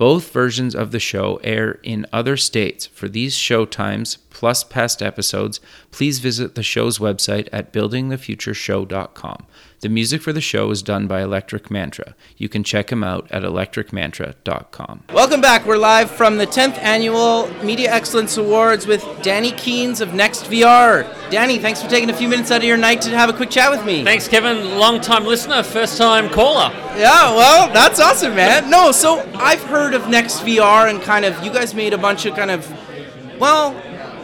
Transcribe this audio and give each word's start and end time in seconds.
Both 0.00 0.32
versions 0.32 0.74
of 0.74 0.92
the 0.92 0.98
show 0.98 1.38
air 1.44 1.78
in 1.82 2.06
other 2.10 2.38
states. 2.38 2.86
For 2.86 3.06
these 3.06 3.34
show 3.34 3.66
times, 3.66 4.16
plus 4.30 4.64
past 4.64 5.02
episodes, 5.02 5.60
please 5.90 6.20
visit 6.20 6.54
the 6.54 6.62
show's 6.62 6.98
website 6.98 7.50
at 7.52 7.70
buildingthefutureshow.com. 7.70 9.46
The 9.80 9.88
music 9.88 10.20
for 10.20 10.34
the 10.34 10.42
show 10.42 10.70
is 10.70 10.82
done 10.82 11.06
by 11.06 11.22
Electric 11.22 11.70
Mantra. 11.70 12.14
You 12.36 12.50
can 12.50 12.62
check 12.62 12.92
him 12.92 13.02
out 13.02 13.26
at 13.32 13.44
electricmantra.com. 13.44 15.04
Welcome 15.14 15.40
back. 15.40 15.64
We're 15.64 15.78
live 15.78 16.10
from 16.10 16.36
the 16.36 16.46
10th 16.46 16.76
annual 16.76 17.48
Media 17.64 17.90
Excellence 17.90 18.36
Awards 18.36 18.86
with 18.86 19.02
Danny 19.22 19.52
Keens 19.52 20.02
of 20.02 20.12
Next 20.12 20.44
VR. 20.50 21.08
Danny, 21.30 21.58
thanks 21.58 21.82
for 21.82 21.88
taking 21.88 22.10
a 22.10 22.12
few 22.12 22.28
minutes 22.28 22.50
out 22.50 22.58
of 22.58 22.64
your 22.64 22.76
night 22.76 23.00
to 23.00 23.10
have 23.16 23.30
a 23.30 23.32
quick 23.32 23.48
chat 23.48 23.70
with 23.70 23.82
me. 23.86 24.04
Thanks, 24.04 24.28
Kevin. 24.28 24.76
Long 24.76 25.00
time 25.00 25.24
listener, 25.24 25.62
first 25.62 25.96
time 25.96 26.28
caller. 26.28 26.70
Yeah, 26.98 27.34
well, 27.34 27.72
that's 27.72 27.98
awesome, 27.98 28.34
man. 28.34 28.68
No, 28.68 28.92
so 28.92 29.20
I've 29.36 29.62
heard 29.62 29.94
of 29.94 30.10
Next 30.10 30.40
VR 30.40 30.90
and 30.90 31.00
kind 31.00 31.24
of, 31.24 31.42
you 31.42 31.50
guys 31.50 31.74
made 31.74 31.94
a 31.94 31.98
bunch 31.98 32.26
of 32.26 32.36
kind 32.36 32.50
of, 32.50 32.70
well, 33.40 33.72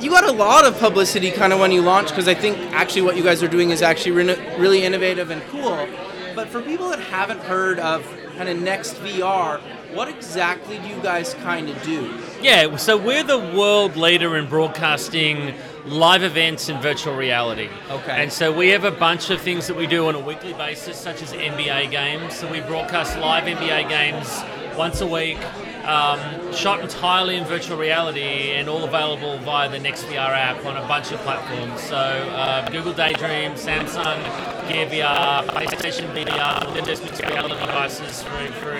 you 0.00 0.10
got 0.10 0.24
a 0.24 0.32
lot 0.32 0.64
of 0.64 0.78
publicity 0.78 1.30
kind 1.30 1.52
of 1.52 1.60
when 1.60 1.72
you 1.72 1.80
launched 1.80 2.10
because 2.10 2.28
I 2.28 2.34
think 2.34 2.58
actually 2.72 3.02
what 3.02 3.16
you 3.16 3.22
guys 3.22 3.42
are 3.42 3.48
doing 3.48 3.70
is 3.70 3.82
actually 3.82 4.12
re- 4.12 4.56
really 4.58 4.84
innovative 4.84 5.30
and 5.30 5.42
cool. 5.48 5.88
But 6.34 6.48
for 6.48 6.60
people 6.60 6.90
that 6.90 7.00
haven't 7.00 7.40
heard 7.40 7.78
of 7.78 8.06
kind 8.36 8.48
of 8.48 8.60
Next 8.60 8.94
VR, 8.96 9.60
what 9.94 10.08
exactly 10.08 10.78
do 10.78 10.86
you 10.86 11.00
guys 11.00 11.32
kind 11.34 11.70
of 11.70 11.82
do? 11.82 12.14
Yeah, 12.42 12.76
so 12.76 12.98
we're 12.98 13.22
the 13.22 13.38
world 13.38 13.96
leader 13.96 14.36
in 14.36 14.46
broadcasting 14.46 15.54
live 15.86 16.22
events 16.22 16.68
in 16.68 16.78
virtual 16.80 17.14
reality. 17.14 17.70
Okay. 17.90 18.22
And 18.22 18.30
so 18.30 18.52
we 18.52 18.68
have 18.68 18.84
a 18.84 18.90
bunch 18.90 19.30
of 19.30 19.40
things 19.40 19.66
that 19.68 19.76
we 19.76 19.86
do 19.86 20.08
on 20.08 20.14
a 20.14 20.20
weekly 20.20 20.52
basis, 20.52 20.98
such 20.98 21.22
as 21.22 21.32
NBA 21.32 21.90
games. 21.90 22.36
So 22.36 22.50
we 22.50 22.60
broadcast 22.60 23.16
live 23.18 23.44
NBA 23.44 23.88
games 23.88 24.28
once 24.76 25.00
a 25.00 25.06
week 25.06 25.38
um, 25.86 26.18
shot 26.52 26.80
entirely 26.80 27.36
in 27.36 27.44
virtual 27.44 27.78
reality 27.78 28.52
and 28.52 28.68
all 28.68 28.84
available 28.84 29.38
via 29.38 29.68
the 29.68 29.78
NextVR 29.78 30.16
app 30.18 30.64
on 30.64 30.76
a 30.76 30.86
bunch 30.88 31.12
of 31.12 31.20
platforms. 31.20 31.80
So 31.82 31.96
uh, 31.96 32.68
Google 32.70 32.92
Daydream, 32.92 33.52
Samsung 33.52 34.18
Gear 34.68 34.86
VR, 34.86 35.46
PlayStation 35.46 36.12
VR, 36.12 36.74
mixed 36.86 37.22
reality 37.22 37.54
devices 37.54 38.22
through, 38.22 38.48
for, 38.48 38.74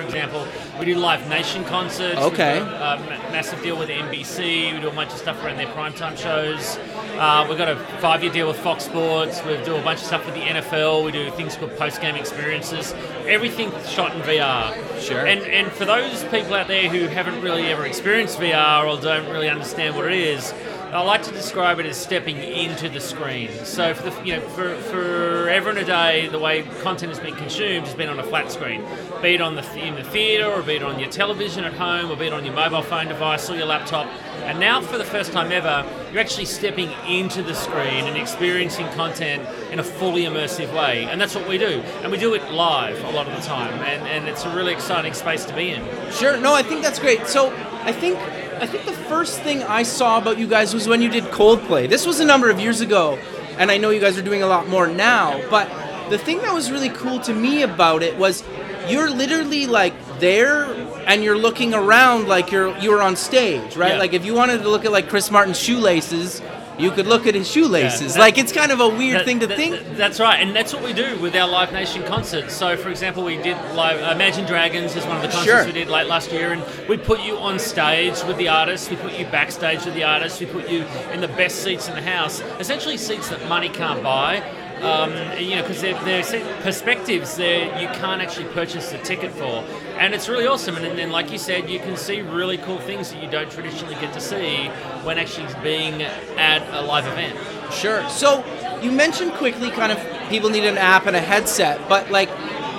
for 0.00 0.06
example. 0.06 0.46
We 0.78 0.86
do 0.86 0.96
Live 0.96 1.28
Nation 1.28 1.64
concerts. 1.64 2.18
Okay. 2.18 2.58
Do 2.58 2.64
a 2.64 2.98
massive 3.30 3.62
deal 3.62 3.78
with 3.78 3.88
NBC. 3.88 4.74
We 4.74 4.80
do 4.80 4.88
a 4.88 4.92
bunch 4.92 5.12
of 5.12 5.18
stuff 5.18 5.42
around 5.44 5.58
their 5.58 5.66
primetime 5.68 6.16
shows. 6.16 6.78
Uh, 7.18 7.46
we've 7.48 7.58
got 7.58 7.68
a 7.68 7.76
five-year 8.00 8.32
deal 8.32 8.48
with 8.48 8.58
Fox 8.58 8.84
Sports. 8.84 9.44
We 9.44 9.62
do 9.64 9.76
a 9.76 9.82
bunch 9.82 10.00
of 10.00 10.06
stuff 10.06 10.24
with 10.24 10.34
the 10.34 10.40
NFL. 10.40 11.04
We 11.04 11.12
do 11.12 11.30
things 11.32 11.56
called 11.56 11.76
post-game 11.76 12.16
experiences. 12.16 12.94
Everything 13.26 13.70
shot 13.86 14.14
in 14.14 14.22
VR. 14.22 15.00
Sure. 15.00 15.26
And 15.26 15.42
and 15.42 15.70
for 15.72 15.84
those 15.84 16.24
people 16.24 16.54
out 16.54 16.68
there 16.68 16.88
who 16.88 17.06
haven't 17.06 17.40
really 17.42 17.66
ever 17.66 17.84
experienced 17.84 18.38
VR 18.38 18.86
or 18.86 19.00
don't 19.00 19.28
really 19.30 19.48
understand 19.48 19.96
what 19.96 20.06
it 20.06 20.18
is, 20.18 20.52
I 20.92 21.02
like 21.02 21.22
to 21.22 21.30
describe 21.30 21.78
it 21.78 21.86
as 21.86 21.96
stepping 21.96 22.36
into 22.38 22.88
the 22.88 22.98
screen. 22.98 23.48
So 23.64 23.94
for 23.94 24.10
the 24.10 24.24
you 24.24 24.34
know 24.34 24.40
for 24.48 24.74
forever 24.90 25.70
and 25.70 25.78
a 25.78 25.84
day, 25.84 26.26
the 26.26 26.38
way 26.40 26.62
content 26.82 27.10
has 27.12 27.20
been 27.20 27.36
consumed 27.36 27.86
has 27.86 27.94
been 27.94 28.08
on 28.08 28.18
a 28.18 28.24
flat 28.24 28.50
screen, 28.50 28.84
be 29.22 29.34
it 29.34 29.40
on 29.40 29.54
the 29.54 29.62
in 29.78 29.94
the 29.94 30.02
theater, 30.02 30.46
or 30.46 30.62
be 30.62 30.74
it 30.74 30.82
on 30.82 30.98
your 30.98 31.08
television 31.08 31.62
at 31.62 31.74
home, 31.74 32.10
or 32.10 32.16
be 32.16 32.26
it 32.26 32.32
on 32.32 32.44
your 32.44 32.54
mobile 32.54 32.82
phone 32.82 33.06
device 33.06 33.48
or 33.48 33.56
your 33.56 33.66
laptop. 33.66 34.08
And 34.42 34.58
now, 34.58 34.80
for 34.80 34.98
the 34.98 35.04
first 35.04 35.30
time 35.30 35.52
ever, 35.52 35.86
you're 36.10 36.20
actually 36.20 36.46
stepping 36.46 36.90
into 37.06 37.44
the 37.44 37.54
screen 37.54 38.06
and 38.06 38.16
experiencing 38.16 38.88
content 38.94 39.46
in 39.70 39.78
a 39.78 39.84
fully 39.84 40.24
immersive 40.24 40.74
way. 40.74 41.04
And 41.04 41.20
that's 41.20 41.36
what 41.36 41.46
we 41.46 41.56
do. 41.56 41.82
And 42.02 42.10
we 42.10 42.18
do 42.18 42.34
it 42.34 42.50
live 42.50 43.00
a 43.04 43.10
lot 43.10 43.28
of 43.28 43.36
the 43.36 43.42
time. 43.42 43.74
And, 43.82 44.08
and 44.08 44.28
it's 44.28 44.44
a 44.44 44.56
really 44.56 44.72
exciting 44.72 45.14
space 45.14 45.44
to 45.44 45.54
be 45.54 45.70
in. 45.70 45.84
Sure. 46.10 46.36
No, 46.36 46.52
I 46.52 46.64
think 46.64 46.82
that's 46.82 46.98
great. 46.98 47.28
So 47.28 47.54
I 47.84 47.92
think 47.92 48.18
I 48.60 48.66
think 48.66 48.84
the 48.84 48.92
first 48.92 49.40
thing 49.40 49.62
I 49.62 49.82
saw 49.82 50.18
about 50.18 50.38
you 50.38 50.46
guys 50.46 50.74
was 50.74 50.86
when 50.86 51.00
you 51.00 51.08
did 51.08 51.24
Coldplay. 51.24 51.88
This 51.88 52.06
was 52.06 52.20
a 52.20 52.24
number 52.26 52.50
of 52.50 52.60
years 52.60 52.82
ago, 52.82 53.18
and 53.56 53.70
I 53.70 53.78
know 53.78 53.88
you 53.88 54.00
guys 54.00 54.18
are 54.18 54.22
doing 54.22 54.42
a 54.42 54.46
lot 54.46 54.68
more 54.68 54.86
now. 54.86 55.40
But 55.48 55.66
the 56.10 56.18
thing 56.18 56.38
that 56.42 56.52
was 56.52 56.70
really 56.70 56.90
cool 56.90 57.20
to 57.20 57.32
me 57.32 57.62
about 57.62 58.02
it 58.02 58.18
was 58.18 58.44
you're 58.86 59.08
literally 59.08 59.66
like 59.66 59.94
there 60.18 60.64
and 61.06 61.24
you're 61.24 61.38
looking 61.38 61.72
around 61.72 62.28
like 62.28 62.52
you're 62.52 62.76
you're 62.78 63.00
on 63.00 63.16
stage, 63.16 63.76
right? 63.76 63.92
Yeah. 63.92 63.98
Like 63.98 64.12
if 64.12 64.26
you 64.26 64.34
wanted 64.34 64.62
to 64.62 64.68
look 64.68 64.84
at 64.84 64.92
like 64.92 65.08
Chris 65.08 65.30
Martin's 65.30 65.58
shoelaces, 65.58 66.42
you 66.80 66.90
could 66.90 67.06
look 67.06 67.26
at 67.26 67.34
his 67.34 67.50
shoelaces. 67.50 68.14
Yeah, 68.16 68.20
like 68.22 68.38
it's 68.38 68.52
kind 68.52 68.72
of 68.72 68.80
a 68.80 68.88
weird 68.88 69.20
That- 69.20 69.24
thing 69.26 69.40
to 69.40 69.46
that- 69.46 69.56
think. 69.56 69.96
that's 69.96 70.18
right, 70.18 70.40
and 70.40 70.54
that's 70.56 70.72
what 70.74 70.82
we 70.82 70.92
do 70.92 71.16
with 71.18 71.34
our 71.36 71.48
Live 71.48 71.72
Nation 71.72 72.02
concerts. 72.04 72.54
So, 72.54 72.76
for 72.76 72.88
example, 72.88 73.22
we 73.22 73.36
did 73.36 73.56
live 73.74 74.00
Imagine 74.16 74.46
Dragons 74.46 74.96
is 74.96 75.04
one 75.06 75.16
of 75.16 75.22
the 75.22 75.28
concerts 75.28 75.44
Sure. 75.46 75.64
we 75.66 75.72
did 75.72 75.88
late 75.88 76.06
last 76.06 76.32
year, 76.32 76.52
and 76.52 76.62
we 76.88 76.96
put 76.96 77.20
you 77.20 77.36
on 77.38 77.58
stage 77.58 78.22
with 78.26 78.36
the 78.38 78.48
artists, 78.48 78.88
we 78.90 78.96
put 78.96 79.12
you 79.18 79.24
backstage 79.26 79.84
with 79.84 79.94
the 79.94 80.04
artists, 80.04 80.40
we 80.40 80.46
put 80.46 80.68
you 80.68 80.84
in 81.12 81.20
the 81.20 81.28
best 81.28 81.62
seats 81.62 81.88
in 81.88 81.94
the 81.94 82.02
house, 82.02 82.42
essentially 82.58 82.96
seats 82.96 83.28
that 83.28 83.46
money 83.48 83.68
can't 83.68 84.02
buy. 84.02 84.42
Um, 84.82 85.12
you 85.38 85.56
know, 85.56 85.62
because 85.62 85.82
they're, 85.82 86.02
they're 86.04 86.62
perspectives 86.62 87.36
there 87.36 87.66
you 87.80 87.86
can't 87.88 88.22
actually 88.22 88.46
purchase 88.46 88.92
a 88.92 88.98
ticket 88.98 89.30
for, 89.30 89.64
and 89.98 90.14
it's 90.14 90.26
really 90.26 90.46
awesome. 90.46 90.76
And 90.76 90.98
then, 90.98 91.10
like 91.10 91.30
you 91.30 91.36
said, 91.36 91.68
you 91.68 91.78
can 91.80 91.96
see 91.98 92.22
really 92.22 92.56
cool 92.56 92.78
things 92.78 93.12
that 93.12 93.22
you 93.22 93.30
don't 93.30 93.50
traditionally 93.50 93.94
get 93.96 94.14
to 94.14 94.20
see 94.20 94.68
when 95.04 95.18
actually 95.18 95.48
being 95.62 96.02
at 96.02 96.62
a 96.72 96.80
live 96.80 97.06
event. 97.06 97.36
Sure. 97.72 98.08
So 98.08 98.42
you 98.82 98.90
mentioned 98.90 99.32
quickly 99.34 99.70
kind 99.70 99.92
of 99.92 99.98
people 100.30 100.48
need 100.48 100.64
an 100.64 100.78
app 100.78 101.06
and 101.06 101.14
a 101.14 101.20
headset, 101.20 101.86
but 101.88 102.10
like 102.10 102.30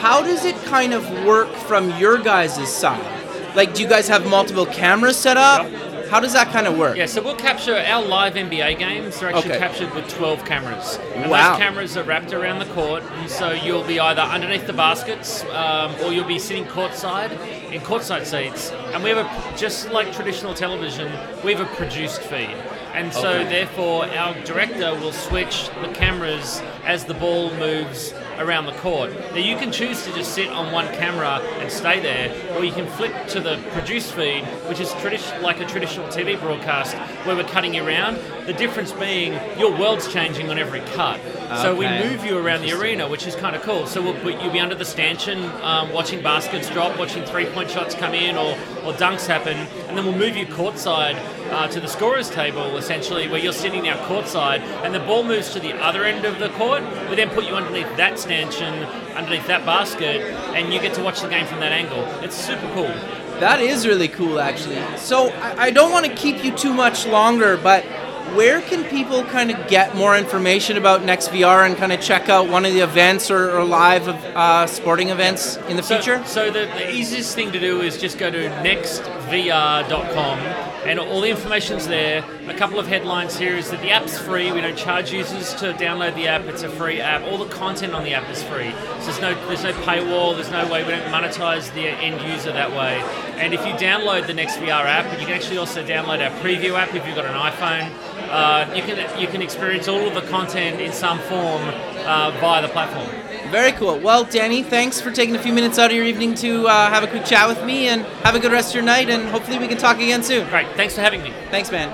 how 0.00 0.22
does 0.22 0.44
it 0.44 0.56
kind 0.64 0.92
of 0.92 1.08
work 1.24 1.50
from 1.54 1.90
your 1.98 2.18
guys' 2.18 2.68
side? 2.68 3.56
Like 3.56 3.72
do 3.74 3.82
you 3.82 3.88
guys 3.88 4.06
have 4.08 4.28
multiple 4.28 4.66
cameras 4.66 5.16
set 5.16 5.38
up? 5.38 5.66
How 6.10 6.20
does 6.20 6.32
that 6.34 6.52
kind 6.52 6.66
of 6.68 6.78
work? 6.78 6.96
Yeah, 6.96 7.06
so 7.06 7.20
we'll 7.20 7.34
capture 7.34 7.74
our 7.76 8.02
live 8.04 8.34
NBA 8.34 8.78
games 8.78 9.18
They're 9.18 9.28
actually 9.30 9.50
Okay. 9.50 9.58
captured 9.58 9.92
with 9.94 10.08
12 10.08 10.44
cameras. 10.44 10.98
And 11.14 11.30
Wow. 11.30 11.52
those 11.52 11.58
cameras 11.58 11.96
are 11.96 12.04
wrapped 12.04 12.32
around 12.32 12.60
the 12.60 12.72
court, 12.74 13.02
and 13.18 13.28
so 13.30 13.50
you'll 13.50 13.82
be 13.82 13.98
either 13.98 14.22
underneath 14.22 14.66
the 14.66 14.72
baskets 14.72 15.44
um, 15.52 15.94
or 16.04 16.12
you'll 16.12 16.24
be 16.24 16.38
sitting 16.38 16.64
courtside 16.64 17.32
in 17.72 17.80
courtside 17.80 18.24
seats. 18.24 18.70
And 18.96 19.04
we 19.04 19.10
have 19.10 19.18
a, 19.26 19.58
just 19.58 19.90
like 19.90 20.10
traditional 20.14 20.54
television, 20.54 21.12
we 21.44 21.52
have 21.52 21.60
a 21.60 21.74
produced 21.76 22.22
feed. 22.22 22.56
And 22.94 23.12
so, 23.12 23.28
Okay. 23.28 23.44
therefore, 23.44 24.06
our 24.06 24.32
director 24.44 24.94
will 24.94 25.12
switch 25.12 25.68
the 25.82 25.88
cameras 25.88 26.62
as 26.86 27.04
the 27.04 27.12
ball 27.12 27.50
moves 27.56 28.14
around 28.38 28.64
the 28.64 28.72
court. 28.72 29.10
Now, 29.32 29.36
you 29.36 29.54
can 29.58 29.70
choose 29.70 30.02
to 30.06 30.14
just 30.14 30.32
sit 30.32 30.48
on 30.48 30.72
one 30.72 30.86
camera 30.94 31.42
and 31.60 31.70
stay 31.70 32.00
there, 32.00 32.32
or 32.56 32.64
you 32.64 32.72
can 32.72 32.86
flip 32.86 33.12
to 33.28 33.40
the 33.40 33.58
produced 33.72 34.12
feed, 34.14 34.44
which 34.66 34.80
is 34.80 34.88
tradi- 34.92 35.42
like 35.42 35.60
a 35.60 35.66
traditional 35.66 36.08
TV 36.08 36.36
broadcast 36.40 36.94
where 37.26 37.36
we're 37.36 37.44
cutting 37.44 37.74
you 37.74 37.86
around. 37.86 38.16
The 38.46 38.54
difference 38.54 38.92
being 38.92 39.34
your 39.58 39.72
world's 39.76 40.10
changing 40.10 40.48
on 40.48 40.58
every 40.58 40.80
cut. 40.94 41.20
So 41.62 41.74
we 41.74 41.86
move 41.86 42.24
you 42.24 42.38
around 42.38 42.62
the 42.62 42.72
arena, 42.72 43.08
which 43.08 43.26
is 43.26 43.34
kind 43.36 43.54
of 43.54 43.62
cool. 43.62 43.86
So 43.86 44.02
we'll 44.02 44.18
put, 44.20 44.40
you'll 44.42 44.52
be 44.52 44.60
under 44.60 44.74
the 44.74 44.84
stanchion, 44.84 45.44
um, 45.62 45.92
watching 45.92 46.22
baskets 46.22 46.68
drop, 46.70 46.98
watching 46.98 47.24
three-point 47.24 47.70
shots 47.70 47.94
come 47.94 48.14
in, 48.14 48.36
or, 48.36 48.52
or 48.84 48.92
dunks 48.94 49.26
happen, 49.26 49.56
and 49.88 49.96
then 49.96 50.04
we'll 50.04 50.16
move 50.16 50.36
you 50.36 50.46
courtside 50.46 51.16
uh, 51.50 51.68
to 51.68 51.80
the 51.80 51.88
scorers 51.88 52.30
table, 52.30 52.76
essentially, 52.76 53.28
where 53.28 53.40
you're 53.40 53.52
sitting 53.52 53.84
now 53.84 53.96
courtside, 54.06 54.60
and 54.84 54.94
the 54.94 55.00
ball 55.00 55.22
moves 55.22 55.52
to 55.52 55.60
the 55.60 55.72
other 55.82 56.04
end 56.04 56.24
of 56.24 56.38
the 56.38 56.48
court. 56.50 56.82
We 57.08 57.16
then 57.16 57.30
put 57.30 57.44
you 57.46 57.54
underneath 57.54 57.96
that 57.96 58.18
stanchion, 58.18 58.74
underneath 59.14 59.46
that 59.46 59.64
basket, 59.64 60.22
and 60.54 60.72
you 60.72 60.80
get 60.80 60.94
to 60.94 61.02
watch 61.02 61.20
the 61.20 61.28
game 61.28 61.46
from 61.46 61.60
that 61.60 61.72
angle. 61.72 62.04
It's 62.22 62.36
super 62.36 62.68
cool. 62.74 62.92
That 63.40 63.60
is 63.60 63.86
really 63.86 64.08
cool 64.08 64.40
actually. 64.40 64.82
So 64.96 65.28
I, 65.28 65.64
I 65.64 65.70
don't 65.70 65.92
want 65.92 66.06
to 66.06 66.14
keep 66.14 66.42
you 66.42 66.56
too 66.56 66.72
much 66.72 67.06
longer, 67.06 67.58
but 67.58 67.84
where 68.34 68.60
can 68.62 68.84
people 68.84 69.22
kind 69.24 69.50
of 69.50 69.68
get 69.68 69.94
more 69.94 70.16
information 70.16 70.76
about 70.76 71.02
NextVR 71.02 71.66
and 71.66 71.76
kind 71.76 71.92
of 71.92 72.00
check 72.00 72.28
out 72.28 72.48
one 72.48 72.64
of 72.64 72.72
the 72.72 72.80
events 72.80 73.30
or, 73.30 73.50
or 73.56 73.64
live 73.64 74.08
uh, 74.08 74.66
sporting 74.66 75.10
events 75.10 75.56
in 75.68 75.76
the 75.76 75.82
So- 75.82 75.96
future? 75.96 76.24
So, 76.26 76.46
the, 76.50 76.66
the 76.66 76.90
easiest 76.92 77.34
thing 77.34 77.52
to 77.52 77.60
do 77.60 77.80
is 77.82 77.98
just 78.00 78.18
go 78.18 78.30
to 78.30 78.48
nextvr.com 78.62 80.38
and 80.86 81.00
all 81.00 81.20
the 81.20 81.28
information's 81.30 81.86
there. 81.88 82.24
A 82.48 82.54
couple 82.54 82.78
of 82.78 82.86
headlines 82.86 83.36
here 83.36 83.56
is 83.56 83.70
that 83.70 83.80
the 83.82 83.90
app's 83.90 84.16
free. 84.18 84.52
We 84.52 84.60
don't 84.60 84.76
charge 84.78 85.12
users 85.12 85.52
to 85.54 85.72
download 85.74 86.14
the 86.14 86.28
app. 86.28 86.42
It's 86.42 86.62
a 86.62 86.68
free 86.68 87.00
app. 87.00 87.22
All 87.24 87.38
the 87.38 87.48
content 87.52 87.92
on 87.94 88.04
the 88.04 88.14
app 88.14 88.30
is 88.30 88.42
free. 88.44 88.70
So 89.00 89.06
there's 89.06 89.20
no 89.20 89.34
there's 89.48 89.64
no 89.64 89.72
paywall. 89.82 90.34
There's 90.36 90.50
no 90.50 90.70
way 90.70 90.84
we 90.84 90.90
don't 90.90 91.10
monetize 91.10 91.72
the 91.74 91.88
end 91.88 92.20
user 92.30 92.52
that 92.52 92.70
way. 92.70 93.02
And 93.36 93.52
if 93.52 93.60
you 93.66 93.72
download 93.74 94.26
the 94.26 94.32
NextVR 94.32 94.70
app, 94.70 95.18
you 95.20 95.26
can 95.26 95.34
actually 95.34 95.58
also 95.58 95.84
download 95.84 96.24
our 96.24 96.34
preview 96.40 96.78
app 96.78 96.94
if 96.94 97.06
you've 97.06 97.16
got 97.16 97.26
an 97.26 97.34
iPhone. 97.34 97.90
uh, 98.30 98.72
you 98.74 98.82
can 98.82 99.20
you 99.20 99.26
can 99.28 99.42
experience 99.42 99.88
all 99.88 100.06
of 100.06 100.14
the 100.14 100.22
content 100.22 100.80
in 100.80 100.92
some 100.92 101.18
form 101.20 101.62
uh, 102.06 102.36
via 102.40 102.62
the 102.62 102.68
platform. 102.68 103.06
Very 103.50 103.72
cool. 103.72 103.98
Well, 103.98 104.24
Danny, 104.24 104.62
thanks 104.62 105.00
for 105.00 105.10
taking 105.12 105.36
a 105.36 105.38
few 105.38 105.52
minutes 105.52 105.78
out 105.78 105.90
of 105.90 105.96
your 105.96 106.04
evening 106.04 106.34
to 106.36 106.66
uh, 106.66 106.90
have 106.90 107.04
a 107.04 107.06
quick 107.06 107.24
chat 107.24 107.48
with 107.48 107.64
me, 107.64 107.88
and 107.88 108.02
have 108.24 108.34
a 108.34 108.40
good 108.40 108.52
rest 108.52 108.70
of 108.70 108.76
your 108.76 108.84
night. 108.84 109.08
And 109.08 109.28
hopefully, 109.28 109.58
we 109.58 109.68
can 109.68 109.78
talk 109.78 109.96
again 109.96 110.22
soon. 110.22 110.48
Great. 110.48 110.66
Thanks 110.76 110.94
for 110.94 111.02
having 111.02 111.22
me. 111.22 111.32
Thanks, 111.50 111.70
man. 111.70 111.92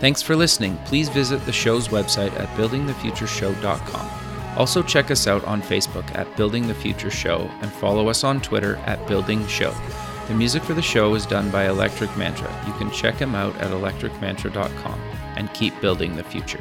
Thanks 0.00 0.22
for 0.22 0.36
listening. 0.36 0.76
Please 0.84 1.08
visit 1.08 1.44
the 1.44 1.52
show's 1.52 1.88
website 1.88 2.32
at 2.38 2.48
buildingthefutureshow.com. 2.56 4.27
Also, 4.58 4.82
check 4.82 5.12
us 5.12 5.28
out 5.28 5.44
on 5.44 5.62
Facebook 5.62 6.12
at 6.16 6.36
Building 6.36 6.66
the 6.66 6.74
Future 6.74 7.12
Show 7.12 7.48
and 7.62 7.70
follow 7.70 8.08
us 8.08 8.24
on 8.24 8.40
Twitter 8.40 8.74
at 8.86 9.06
Building 9.06 9.46
Show. 9.46 9.72
The 10.26 10.34
music 10.34 10.64
for 10.64 10.74
the 10.74 10.82
show 10.82 11.14
is 11.14 11.24
done 11.26 11.48
by 11.50 11.68
Electric 11.68 12.14
Mantra. 12.16 12.52
You 12.66 12.72
can 12.72 12.90
check 12.90 13.14
him 13.14 13.36
out 13.36 13.54
at 13.58 13.70
electricmantra.com 13.70 15.00
and 15.36 15.54
keep 15.54 15.80
building 15.80 16.16
the 16.16 16.24
future. 16.24 16.60